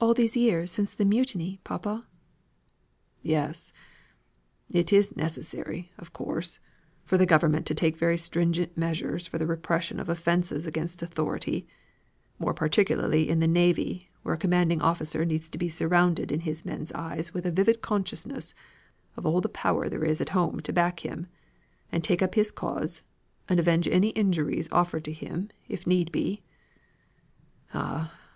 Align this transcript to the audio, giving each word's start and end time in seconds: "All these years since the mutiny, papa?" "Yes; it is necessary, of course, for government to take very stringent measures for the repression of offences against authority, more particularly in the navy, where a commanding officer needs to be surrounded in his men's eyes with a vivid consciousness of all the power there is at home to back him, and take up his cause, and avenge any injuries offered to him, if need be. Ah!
"All 0.00 0.12
these 0.12 0.36
years 0.36 0.72
since 0.72 0.92
the 0.92 1.04
mutiny, 1.04 1.60
papa?" 1.62 2.08
"Yes; 3.22 3.72
it 4.68 4.92
is 4.92 5.14
necessary, 5.16 5.92
of 5.98 6.12
course, 6.12 6.58
for 7.04 7.16
government 7.24 7.64
to 7.66 7.72
take 7.76 7.96
very 7.96 8.18
stringent 8.18 8.76
measures 8.76 9.28
for 9.28 9.38
the 9.38 9.46
repression 9.46 10.00
of 10.00 10.08
offences 10.08 10.66
against 10.66 11.00
authority, 11.00 11.68
more 12.40 12.54
particularly 12.54 13.28
in 13.28 13.38
the 13.38 13.46
navy, 13.46 14.10
where 14.22 14.34
a 14.34 14.36
commanding 14.36 14.82
officer 14.82 15.24
needs 15.24 15.48
to 15.50 15.58
be 15.58 15.68
surrounded 15.68 16.32
in 16.32 16.40
his 16.40 16.64
men's 16.64 16.90
eyes 16.94 17.32
with 17.32 17.46
a 17.46 17.52
vivid 17.52 17.80
consciousness 17.80 18.52
of 19.16 19.24
all 19.24 19.40
the 19.40 19.48
power 19.48 19.88
there 19.88 20.02
is 20.02 20.20
at 20.20 20.30
home 20.30 20.58
to 20.58 20.72
back 20.72 21.04
him, 21.06 21.28
and 21.92 22.02
take 22.02 22.20
up 22.20 22.34
his 22.34 22.50
cause, 22.50 23.02
and 23.48 23.60
avenge 23.60 23.86
any 23.86 24.08
injuries 24.08 24.68
offered 24.72 25.04
to 25.04 25.12
him, 25.12 25.50
if 25.68 25.86
need 25.86 26.10
be. 26.10 26.42
Ah! 27.72 28.12